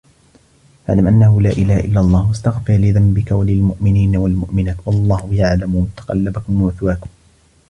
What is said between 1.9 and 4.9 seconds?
اللَّهُ وَاستَغفِر لِذَنبِكَ وَلِلمُؤمِنينَ وَالمُؤمِناتِ